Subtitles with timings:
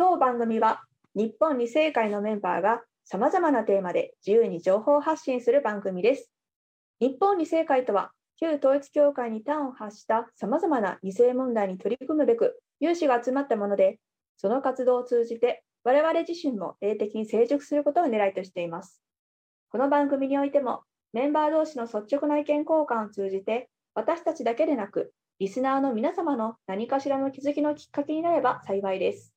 [0.00, 0.80] 当番組は
[1.14, 6.32] 日本二世会のメンバーがさまざまなテーマで自由に情報発信する番組です。
[7.00, 8.10] 日本二世会とは
[8.40, 13.98] 旧統一教会に端を発したさまざまな二世問題に取り組むべく有志が集まったもので、
[14.38, 19.02] その活動を通じて我々自身も霊的に成熟することを狙いとしています。
[19.68, 20.80] この番組においても
[21.12, 29.34] メンバー同士の率直な意見交換を通じて私たちだけでなくリスナーの皆様の何かしらの気づきのきっかけになれば幸いです。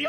[0.00, 0.06] 日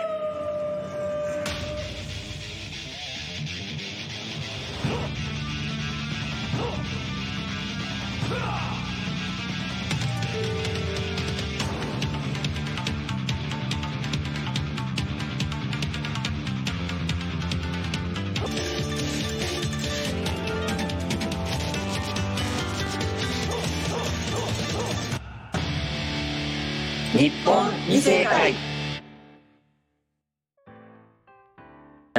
[27.44, 28.56] 本二世会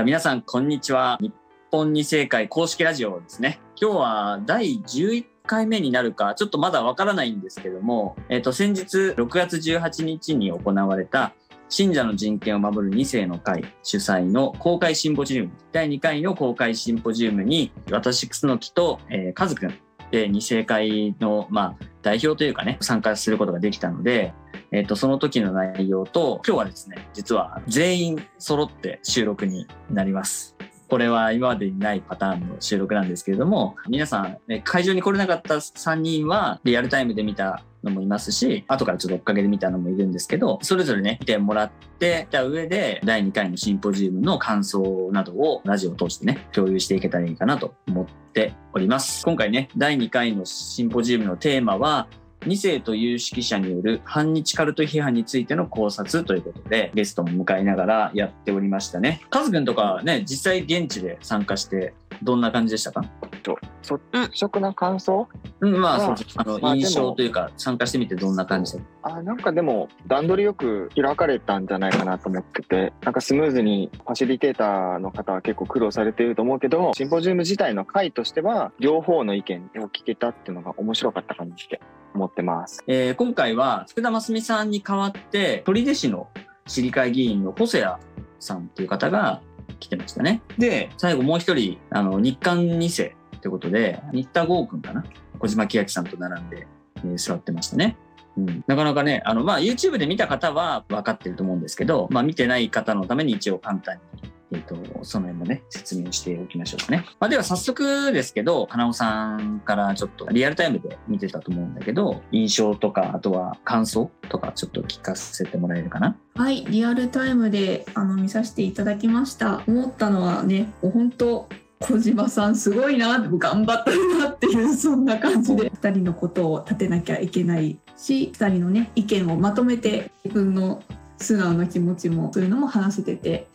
[0.00, 1.18] 皆さんこんにちは。
[1.20, 1.32] 日
[1.70, 3.60] 本二世会公式ラジオですね。
[3.78, 11.34] 今日は第11回目になるかちょっとまだわからないんですけども、え、ー、と先日6月18日に行われた
[11.68, 19.74] 信者の人権を守る2世の会主催の公開シンポジウム第2回の公開シンポジウムに私楠木と、えー、カズくん
[20.10, 24.32] で二世会の、まあ、代表というかね参加することができたので
[24.72, 30.56] えっ、ー、と、その時の内容と、今日はですね、実は全員揃って収録になります。
[30.88, 49.24] これは今までにないパターンの収録なんですけれども、皆さん、ね、会場に来れなかった3人はリアルタイムで見たのもいますし、後からちょっと追っかけで見たのもいるんですけど、それぞれね、見てもらってた上で、第2回のシンポジウムの感想などをラジオを通してね、共有していけたらいいかなと思っております。
[49.24, 52.06] 今回ね、第2回のシンポジウムのテーマは、
[52.44, 59.22] 2世と有識者による反日カルト批判についての考察ということで、ゲストも迎えながらやっておりましたね。
[59.30, 63.04] カズくんとかね、実際現地で参加して、どんな感じでしたか？
[63.42, 65.28] 率直な感想、
[65.60, 81.80] うん、まあ、あの、まあ、印象というか、参加してみてどんな感じであなんかでも、段取りよく開かれたんじゃないかなと思ってて、なんかスムーズにファシリテーターの方は結構苦労されていると思うけど、シンポジウム自体の会としては、両方の意見を聞けたっていうのが面白かったかなって
[82.14, 82.82] 思ってます。
[82.86, 86.28] えー、今回は、福田真澄さんに代わって、取手市の
[86.66, 87.94] 市議会議員の細谷
[88.40, 89.40] さんという方が
[89.80, 90.42] 来てましたね。
[90.58, 95.04] で、最後もう一人、あの、日韓2世ということで、新田剛君かな？
[95.38, 96.66] 小島喜明さんと並んで、
[96.98, 97.96] えー、座ってましたね。
[98.36, 104.21] うん、なかなかね、あの、まあ、YouTube で見た方は分かってると思うんですけど、まあ、見てない方のために一応簡単に
[104.52, 107.04] えっ、ー、と、その辺もね、説明しておきましょうかね。
[107.18, 116.16] まあ、では早速ですけど、花尾さんからちょっとリアルタイムで見てたと思うんだけど、印象とか、あとは感想とかちょっと聞かせてもらえるかな？
[116.34, 119.62] はい、リアルタイムであの見させていただきました。
[119.66, 121.48] 思ったのはね、本当
[121.82, 130.80] 小島さんすごいな頑張ったなっていう そんな感じで2人のことを立てなきゃいけないし2人のね意見をまとめて自分の
[131.18, 133.48] 素直な気持ちもそういうのも話せてて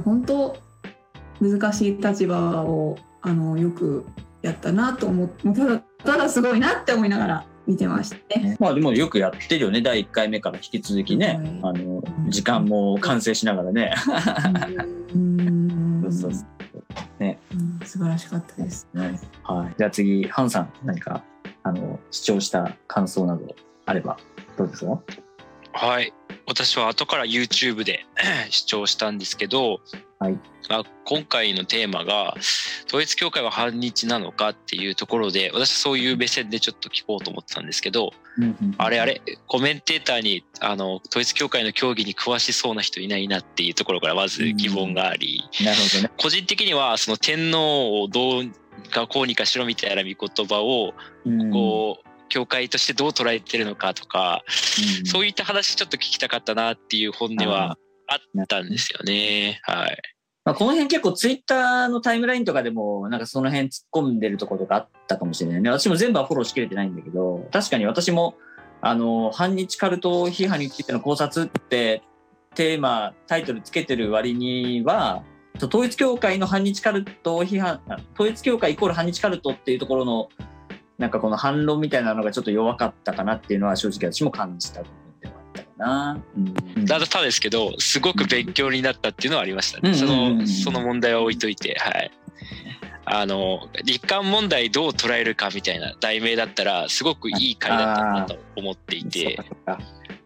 [0.00, 0.56] 本当
[1.40, 4.04] 難しい立場をあのよく
[4.42, 8.56] やったなと思ってただただすごいなって思いながら見てましたね。
[8.58, 13.94] まあでもよくやってるよね第1回目から引き続きね、はい、あの時間も完成しながらね。
[15.14, 16.46] うんそうそう
[17.20, 18.88] ね、うん、素晴らしかったです。
[18.92, 19.74] ね、はい。
[19.78, 21.22] じゃあ次ハンさん何か
[21.62, 23.54] あの視聴した感想など
[23.86, 24.18] あれば
[24.56, 25.00] どうですか？
[25.72, 26.12] はい。
[26.52, 28.04] 私は後から YouTube で
[28.50, 29.80] 視聴したんですけど、
[30.18, 32.34] はい、あ今回のテーマが
[32.86, 50.92] 統一教会は反日なのかっていうところで私そういう目線でちょっと聞こうと思ってたんですけど、うんうん、あれあれコメンテーターにあの統一教会の教義に詳しそうな人いないなっていうところからまず疑問があり、うん、なるほどね、個人的にはその天皇をどうかこうにかしろみたいな見言葉を
[51.50, 54.42] こう、教会としてどう捉えてるのかとか、
[55.00, 57.76] うん、そういった話ちょっと聞きたかったなっていう本音は
[58.08, 59.60] あったんですよね。
[59.64, 59.98] はい。
[60.44, 65.70] まあ、この辺結構ツイッターのタイムラインとかでもなんかその辺突っ込んでるところとかあったかもしれないね。
[65.70, 68.34] 私も全部はフォローしきれてないんだけど、確かに私も
[68.84, 72.02] あの、反日カルト批判についての考察って
[72.56, 75.22] テーマ、タイトルつけてる割には、
[75.62, 77.80] 統一教会の反日カルト批判、
[78.14, 80.28] 統一教会イコール反日カルトっていうところの
[81.02, 86.22] なんかこの反論みたいなのがちょっと弱かったかなっていうのは正直私も感じた部分ではあったかな。
[86.76, 89.94] うん、ただたですけどすごく勉強になったっていうのはありましたね。
[89.94, 92.10] そのその問題は置いといてはい。
[93.04, 99.40] あの日韓問題どう捉えるかみたいな題名だったらすごくいい回だったなと思っていて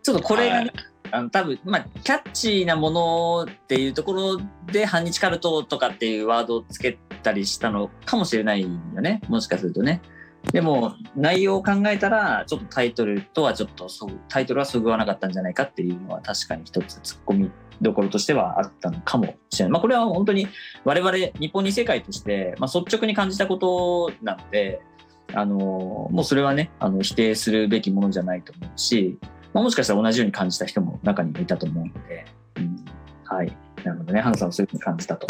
[0.03, 0.73] ちょっとこれがね、
[1.11, 4.41] あの多分まあキャッチーなものっていうところ
[4.71, 8.69] で反日カルトとかっていうワードをつけたりしたのかもしれないよ
[9.01, 10.03] ねもしかするとね。
[10.53, 13.89] でも内容を考えたらちょっとタイトルとはちょっと
[14.29, 17.51] タイトルはそぐわなかったんじゃないかっていうのは確かに一つツッコミ
[17.81, 19.73] どころとしてはあったのかもしれない。
[19.73, 20.49] まあ、これは本当に
[20.85, 24.81] 我々日本に世界として、まあ、率直に感じたことなので、
[25.35, 29.19] あの、もうそれはね、あの、否定するべきものじゃないと思うし、
[29.53, 32.25] まあ、もしかしたら同じように感じた人も中にいたと思うので、
[32.57, 32.85] うん、
[33.25, 33.57] はい。
[33.85, 34.21] なるほどね。
[34.21, 35.27] ハンさんはそういうふうに感じたと。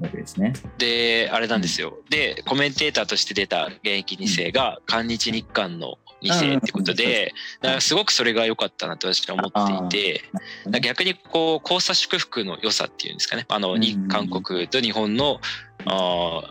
[0.00, 0.52] わけですね。
[0.78, 1.98] で、あれなんですよ。
[2.08, 7.32] で、コメンテーターとして出た現役2世が、韓日日韓の2世ってことで、
[7.80, 10.18] すごくそれが良かったなと私は思ってい
[10.68, 13.46] て、逆にこう、交差祝福の良さっていうんですかね。
[13.48, 13.76] あの、
[14.08, 15.40] 韓国と日本の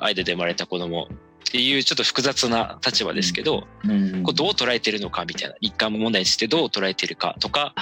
[0.01, 1.07] 間で生まれた子供
[1.49, 3.67] っていうちょっと複雑な立場ですけど、こ
[4.29, 7.73] うどう捉えてるのかみたいな日韓問題についてどう捉えてるかとか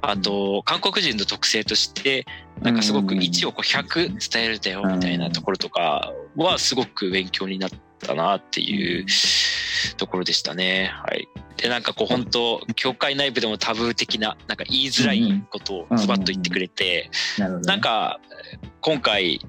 [0.00, 2.24] あと韓国人の特性として
[2.62, 9.06] なんかすごく1をこう100伝えるんだよみたいなところとかはすごく勉強になったなっていう
[9.96, 10.92] ところでしたね。
[10.92, 17.10] はい、でなんかこう本当教会内部でもタブー的ななんか言いづらいことをズバッと言ってくれて、
[17.64, 18.20] なんか
[18.82, 19.40] 今回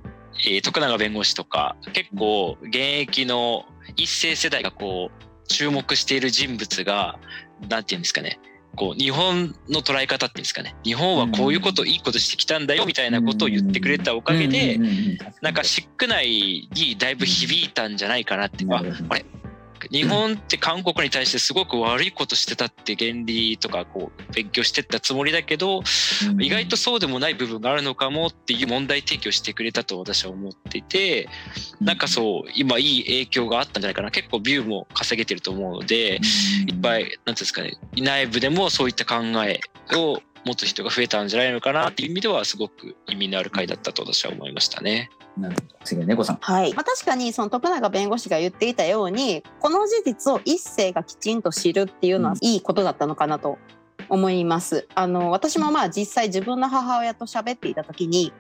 [0.63, 7.19] 徳永弁護士とか結構現役の一世世代がこう注目している人物が
[7.69, 8.39] 何て言うんですかね。
[8.75, 10.75] こう日本の捉え方っていうんですかね。
[10.83, 14.79] 日本はこういうこといいことしてきたんだよみたいなことを言ってくれたおかげで
[15.41, 15.53] なん。
[15.53, 17.97] かシック内にだいぶ響いたん。
[17.97, 18.83] じゃないかなってああ
[19.15, 19.25] れ
[19.91, 25.81] 日本って韓国に対してすごく悪いことしてたって原理とかこう勉強してったつもりだけど、
[26.39, 31.29] 意外とそうでもない部分があるのかもっていう問題提起をしてくれたと私は思っていて
[31.79, 34.12] なんかそう今いい影響があったんじゃないかな。
[34.12, 36.15] 結構ビューも稼げてると思うので
[36.68, 39.59] いっぱい何ていうんですかね内部でもそういった考え
[39.95, 45.09] を持つ人が増えたんじゃないのかなっていう意味ではすごく意味のある回だったと私は思いましたね。
[45.37, 45.75] なるほど。
[45.83, 46.37] 次は猫さん。
[46.41, 46.73] はい。
[46.73, 53.57] まあ、確かにその徳永弁護士が言っていたように、この事実を一世がきちんと知るっていうのはいいことだったのかなと
[54.09, 54.87] 思います。
[54.95, 58.33] あの私もまあ実際自分の母親と喋っていた時に。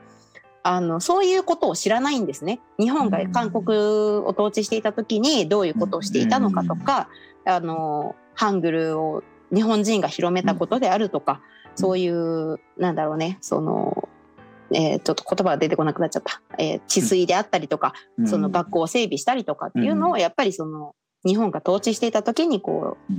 [0.63, 2.59] あのそういうことを知らないんですね。
[2.77, 7.07] 日本が韓国を統治していた時にどういうことをしていたのかとか、
[7.45, 9.23] あのハングルを
[9.53, 11.41] 日本人が広めたことであるとか、
[11.77, 13.37] そういうなんだろうね。
[13.41, 14.09] その
[14.69, 20.93] えー、ちょっと言葉が出てこなくなっちゃった、えー、治水であったりとか、うん、その学校を整備したりとかっていうのをやっぱりその
[21.25, 23.13] 日本が統治していた時にこう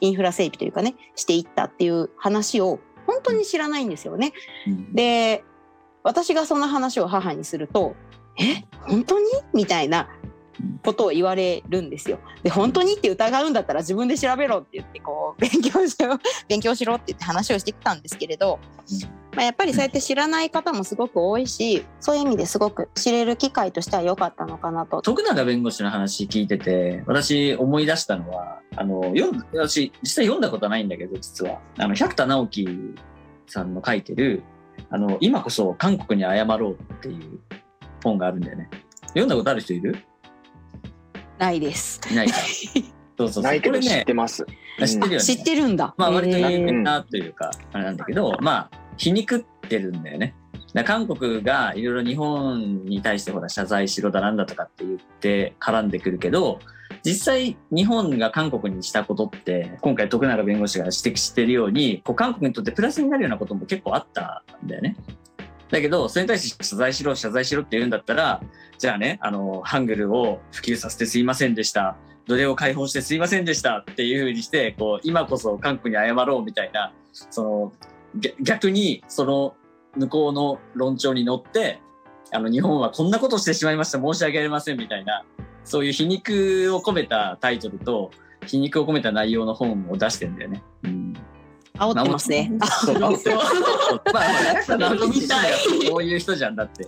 [0.00, 4.32] インフラ整備というかねしていったっていう話を本当に知らないんですよね。
[4.66, 5.44] うん、で
[6.04, 7.96] 私がその話を母にすると
[8.38, 10.08] 「え本当に?」みたいな
[10.84, 12.18] ことを言われるんですよ。
[12.42, 16.18] で本当にって疑うんだったら自分で調べろって言ってこう 勉強しろ
[16.48, 18.58] 勉強しろって言って話をしてきたんですけれど、
[19.34, 25.02] まあ、やっぱりそうやって知らない方もすごく多いしそういう意味ですごく知れる機会としては良かったのかなと。
[25.02, 32.94] 徳永弁護士の話聞いてて私思い出したのはあの読ん私実際読んだことはないんだけど実はあの百田直樹
[33.46, 34.42] さんの書いてる
[34.90, 37.40] あの今こそ韓国に謝ろうっていう
[38.02, 38.68] 本があるんだよね。
[39.08, 39.96] 読んだことある人いる？
[41.42, 42.00] ないです。
[42.14, 42.36] ないか。
[43.18, 44.46] そうそうないけど知ってます。
[44.86, 45.20] 知ってるよね。
[45.20, 45.92] 知ってるんだ。
[45.96, 50.34] まあ割と有名なというか、あれなんだけど、まあ皮肉ってるんだよね。
[50.86, 56.60] 韓国がいろいろ日本に対してほら謝罪しろだなんだとかって言って絡んでくるけど
[57.04, 64.96] 実際日本が韓国にしたことって今回徳永弁護士が指摘してるようにこう韓国にとってプラスになるようなことも結構あったんだよね。
[65.72, 68.42] だけど、それに対して謝罪しろ、謝罪しろって言うんだったら、
[68.76, 71.96] じゃあね、あの、ハングルを普及させてすいませんでした。
[72.28, 77.72] 奴隷を解放してすいませんでしたっていうふうにして、こう、今こそ韓国に謝ろうみたいな、その、
[78.42, 79.54] 逆に、その、
[79.96, 81.80] 向こうの論調に乗って、
[82.32, 85.24] あの、日本はこんなことしてしまいました、申し訳ありませんみたいな、
[85.64, 88.10] そういう皮肉を込めたタイトルと、
[88.46, 90.62] 皮肉を込めた内容の本を出してんだよね。
[90.82, 91.01] うん
[91.82, 92.50] 煽ってますね。
[92.60, 94.08] 煽ってます。
[94.12, 94.94] まあ、
[95.90, 96.02] こう。
[96.02, 96.18] いう。
[96.22, 96.86] 人じゃんだって。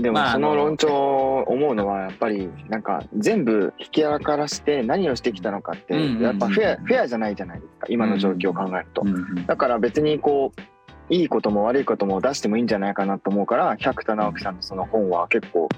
[0.00, 9.04] でもその論調思うのはやっぱりなんか全部引き合からして何をしてきたのかってやっぱフェアフェアじゃないじゃないですか今の状況を考えると。
[9.46, 15.68] だから別にこういいことも悪いことも出してもいいんじゃないかなと思うから百田直樹さんのその本は結構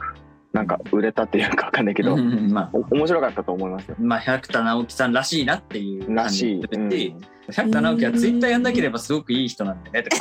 [0.52, 3.96] なんか売れたっていうかわかんないけど、うんまあ、面白かったと思いますよ。
[3.98, 6.68] まあ、百田直樹さんらしいなっていうらしい。
[6.68, 7.14] 感じ
[7.50, 10.02] 百田直樹はツイッターやんなければすごくいい人なんでね。
[10.02, 10.10] と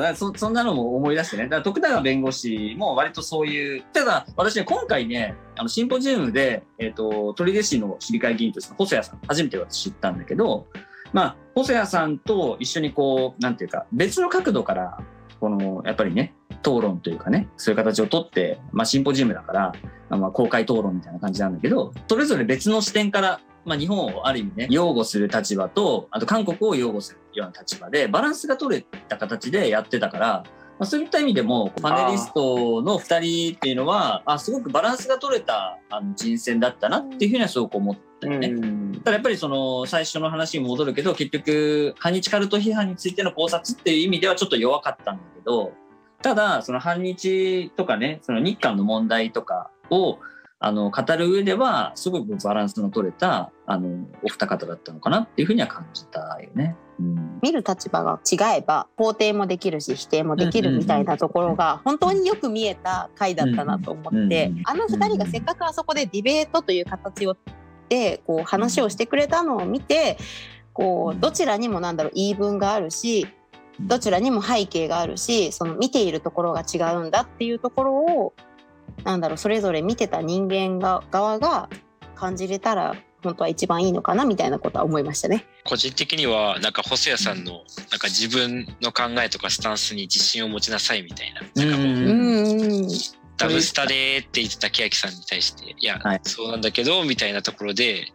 [0.00, 1.44] か そそんなのも思い出してね。
[1.44, 10.66] だから徳永弁護士も割とそういうただ私ね今回ねあのシンポジウムで、えーと、取手市の市議会議員として細谷さん初めて私知ったんだけど
[11.12, 14.98] まあ細谷さんと一緒にこうなんていうか別の角度から
[15.38, 16.34] このやっぱりね
[16.68, 19.72] 討論というかねそういう形をとって、まあ、シンポジウムだから
[20.18, 30.44] まあ、公開討論みたいな感じなんだけど、それぞれ別の視点から、まあ、日本をある意味ね、擁護する立場と、あと韓国を擁護するような立場で、バランスが取れた形でやってたから、
[30.78, 38.52] まあ、そういった意味でも、パネリストの2人っていうのは、あすごくバランスが取れたあの人選だったなっていうふうにはすごく思ったよね。
[39.04, 45.72] ただやっぱりその最初の話に戻るけど、結局、反日カルト批判についての考察っていう意味ではちょっと弱かったんだけど、
[46.24, 50.20] ただ、その反日とかね、その日韓の問題とかを
[50.58, 56.76] あの語る上ではすごくバランスの取れたあのお二方だったのかなっていうふうには感じたよね。
[56.98, 67.36] うん、見る立場が違えば肯定もできるし否定もできるみたいなところが本当によく見えた回だったなと思って、あの2人がせっかくあそこでディベートという形を
[67.90, 70.16] でこう話をしてくれたのを見て
[70.72, 73.26] こうどちらにもなんだろう言い分があるし
[73.80, 78.34] どちらにも背景があるしその見ているところが違うんだっていうところを
[79.02, 81.68] なんだろうそれぞれ見てた人間が側が
[82.14, 85.46] 感じれたら本当は一番いいのかなみたいなことは思いましたね。
[85.64, 87.52] 個人的にはなんか細谷さんの
[87.90, 91.40] なんか自分の考えとかスタンスに自信を持ちなさいみたいな。
[91.64, 92.88] なんかもう
[93.36, 98.12] ダブスタでって言ってた欅さんに対していや、はい、そうなんだけどみたいなところで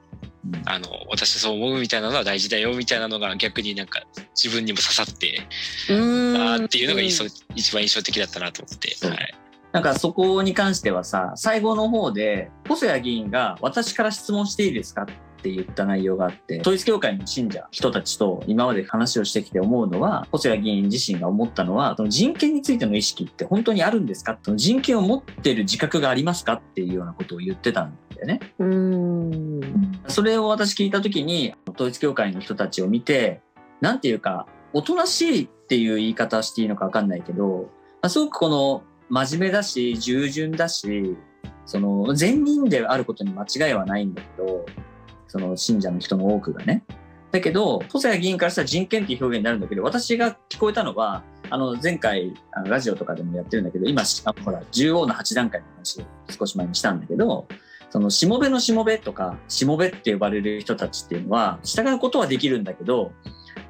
[0.66, 4.04] あの私そう思うみたいなのは大事だよみたいなのが逆になんか
[4.42, 5.42] 自分にも刺さって
[5.90, 8.96] あっていうのが一番印象的だったなと思って。
[9.06, 9.36] はい。
[9.72, 15.06] なんかそこに関してはさ、最後の方で、細谷議員が私から質問していいですかっ
[15.42, 24.38] て言った内容があって、統一教会の信者、人たちと今まで話をしてきて思うのは、細谷議員自身が思ったのは、その人権についての意識って本当にあるんですか？
[24.42, 26.54] その人権を持ってる自覚がありますか？
[26.54, 28.40] っていうようなことを言ってたんだよね。
[28.60, 29.62] うん。
[30.08, 33.42] それを私聞いた時に、統一教会の人たちを見て、
[33.82, 37.70] なんていうか、おとなしいっていう言い方していいのかわかんないけど、
[38.08, 41.18] すごくこの真面目だし、従順だし、
[41.66, 44.66] その、善人であることに間違いはないんだけど、
[45.30, 46.84] その信者の人の多くがね。
[47.32, 54.04] だけど、細谷議員からしたら人権っていう表現になるんだけど、私が聞こえたのは、あの、前回、あのラジオとかでもやってるんだけど、今、
[54.44, 56.06] ほら、獣王の8段階の話を
[56.38, 57.48] 少し前にしたんだけど、
[57.92, 63.12] その、しもべのしもべとか、しもべって呼ばれる人たちっていうのは、従うことはできるんだけど、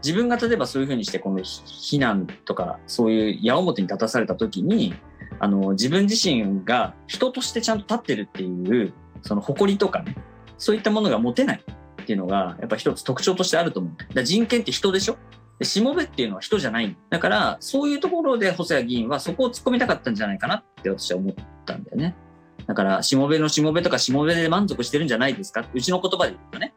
[0.04, 4.96] 自分が例えばそういうふうにして、この非難とか、そういう矢面に立たされた時に、
[5.40, 10.16] あの、自分自身が人としてちゃんと立ってるっていう、その誇りとかね、
[10.60, 11.64] そういったものが持てない
[12.02, 14.14] っていうのが、やっぱ一つ特徴としてあると思う。
[14.14, 15.18] だ人権って人でしょ？
[15.58, 16.96] で、しもべっていうのは人じゃない。
[17.10, 21.34] だから、そういうところで細谷議員はそこを突っ込みたかったんじゃないかなって私は思っ
[21.66, 22.16] たんだよね。
[22.68, 25.66] だから、しもべのしもべとかしもべで満足してるんじゃないですか？
[25.74, 26.74] うちの言葉で言うとね。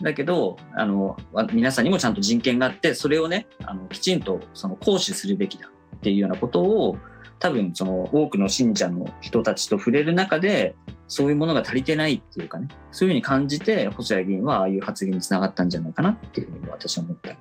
[0.00, 1.16] だけど、あの、
[1.52, 6.96] 皆さんにもちゃんと人権があって、それをね、あの、きちんとその行使するべきだっていうようなことを、
[7.42, 10.76] 多分その多くの信者の人たちと触れる中で、
[11.08, 17.32] そういうものが足りてないっていうかね、そういうふうに感じて、細谷議員はああいう発言につながったんじゃないかなっていうふうに私は思った。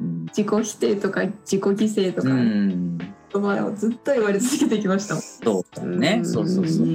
[0.00, 6.86] うん、自己否定とか自己犠牲とか、うん、言葉をずっと言われ続けてきましたそうだね、うそうそうそう。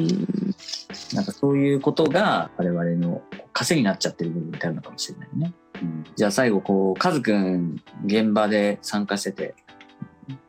[1.14, 3.22] なんかそういうことが我々の
[3.54, 5.54] 稼ぎになっちゃってる部分ってあるのかもしれないね。
[5.82, 9.56] うん、じゃあ最後こうカズくん現場で参加してて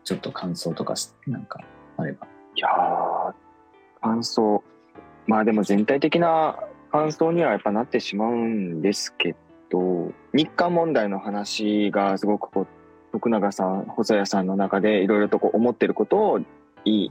[0.02, 0.94] ちょっと感想とか
[1.28, 1.60] なんか。
[2.60, 3.34] いや
[4.02, 4.62] 感想。
[5.26, 6.58] まあでも全体的な
[6.92, 9.34] 感想にはやっぱなってしまうんですけ
[9.70, 12.66] ど、日韓問題の話がすごくこう、
[13.12, 16.44] 徳永さん、細谷さんの中でいろいろとこう思ってることをい
[16.84, 17.10] い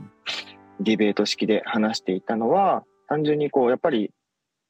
[0.80, 4.12] ディベート式で話していたのは、単純にこう、やっぱり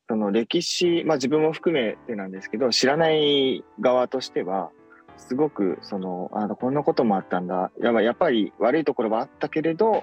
[0.09, 4.71] その歴史、まあ自分も含めてなんですけど、知らない側としては、
[5.17, 10.03] すごくそのあのこんなこともあったんだやっぱり悪いところはあったけれど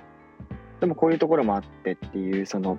[0.79, 2.77] でもこういうところもあってっていうその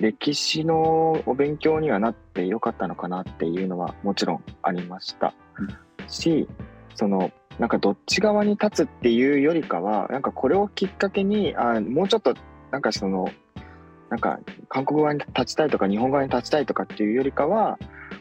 [0.00, 6.48] 歴史のお勉強にはなってよかったのかなっていうのはもちろんありました、うん、し
[6.94, 12.34] そのなんかどっち側に立つっていうよりかはなんかこれをきっかけにあもうちょっと
[12.70, 13.30] なんかその
[14.10, 17.78] なんか韓国側に立ちたいとか日本側に立ちたいとかっていうよりかは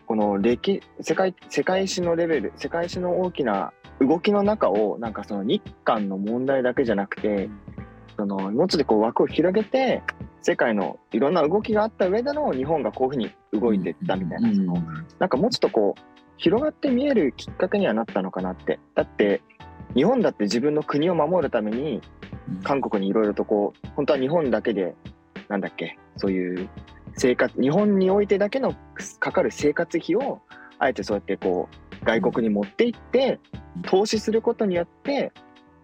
[0.08, 7.50] この歴世界世界史のレベル世界史の大きな動きの中をなんかその日韓の問題だけじゃなくて
[8.18, 10.04] そのもうちょっとこう枠を広げて
[10.42, 14.76] 世界のいろんな動きがあった上での日本がこういうふうに動いていったみたいな、その
[15.20, 16.02] なんかもうちょっとこう
[16.38, 18.80] 広がって見えるきっかけにはなったのかなって。
[18.94, 19.42] だって
[19.96, 22.02] 日本だって自分の国を守るために
[22.64, 24.94] 韓国にいろいろとこう本当は日本だけで
[25.48, 26.70] なんだっけそういう
[27.18, 28.76] 生活日本においてだけの
[29.20, 30.42] かかる生活費を
[30.80, 31.70] あえてそうやってこ
[32.02, 33.40] う外国に持って行って
[33.84, 35.32] 投資することによって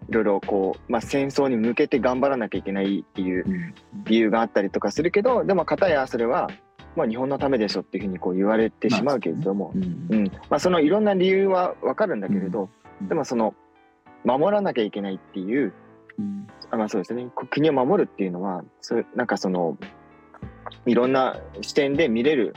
[0.10, 3.74] いろいろこう、まあ、戦争に向けて頑張らなきゃいけないっていう
[4.06, 6.50] 理由があったりとかするけどでも片やそれは
[6.96, 10.32] まあ、日本のためでしょっていうふうにこう言われてしまうけれども、まあ、うん。
[10.50, 12.70] まあ、そのいろんな理由はわかるんだけれど、
[13.02, 13.54] うん、でもその
[14.26, 15.74] 守らなきゃいけないっていう、
[16.20, 17.28] うん、あまあそうですね。
[17.50, 19.78] 国を守るっていうのはそれなんかその
[20.86, 22.56] いろんな視点で見れる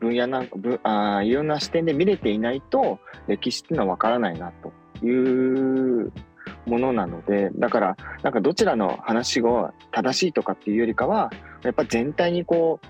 [0.00, 2.98] 分野なんかあいろんな視点で見れていないと
[3.28, 4.72] 歴史っていうのはわからないなと
[5.06, 6.12] いう
[6.66, 11.30] ものなのでだからなんかどちらの話が正しいとかっていうよりかは
[11.62, 12.86] やっぱ全体にこう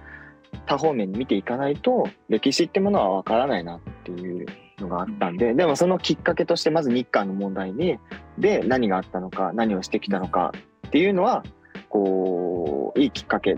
[0.67, 4.47] 多方面に見ていかないと歴史ってものはわからないなっていう
[4.79, 7.99] のがあったんででもそのきっかけとしてまず日韓の問題に
[8.39, 10.53] で何があったのか何をしてきたのか
[10.89, 11.45] っていうのは
[11.89, 13.57] こういいきっかけ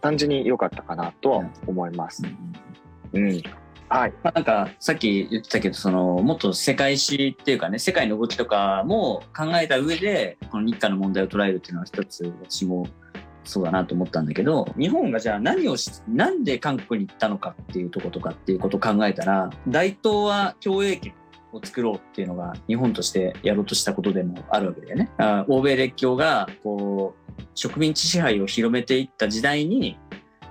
[0.00, 2.22] 単純に良かったかなとは思います。
[3.12, 3.42] うん、うん
[3.90, 4.12] はい。
[4.22, 12.86] まあ、なんか、さっき言ってたけど、その、もっと世界史っていうかね、世界の動きとかも考えた上で、この日韓の問題を捉えるっていうのは一つ、私も
[13.42, 21.12] そうだなと思ったんだけど、日本がじゃあ何をし、なんで韓国に行ったのかっていうとことかっていうことを考えたら、大東亜共栄圏
[21.52, 25.10] を作ろうっていうのが日本としてやろうとしたことでもあるわけだよね。
[25.18, 29.98] あ欧米列強がこう植民地支配を広めていった時代に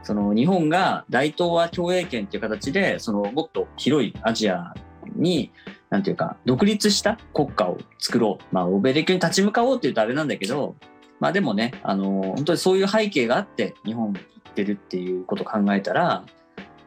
[0.04, 4.74] その日本が大東亜共栄圏っていう形でそのもっと広いアジア
[5.16, 5.52] に
[5.90, 8.44] なんていうか独立した国家を作ろう。
[8.52, 10.76] まあ欧米列に立ち向かおうって言うとあれなんだけど
[11.20, 16.24] まあでもね、あの、本当にそういう背景があって日本に行ってるっていうことを考えたら、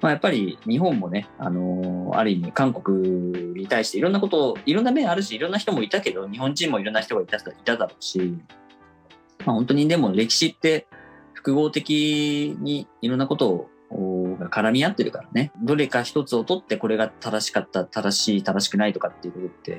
[0.00, 8.36] まあ、やっぱり日本もね、あのある意味韓国に対していろんなことを、いろんな面あるし、いろんな人もいたけど、日本人もいろんな人がいたいただろうし、
[9.44, 10.86] まあ、本当にでも歴史って
[11.34, 13.68] 複合的にいろんなことを
[14.38, 15.52] が絡み合ってるからね。
[15.62, 19.76] どれか一つを取ってこれが正しかった、正しい、正しくないとかっていうことって、や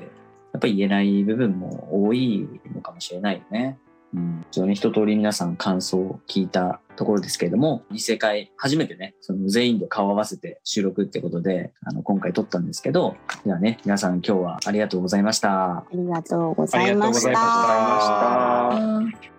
[0.58, 3.78] っぱり言えない部分も多いのかもしれないよね。
[4.14, 15.78] うん、非常に一通り皆さん感想を聞いたところですけれども、二世会初めてね、その全員で顔を合わせて収録ってことで、あの、今回撮ったんですけど、ではね、皆さん今日はありがとうございました。
[15.78, 18.70] ありがとうございました。
[18.70, 19.33] ありがとうございました。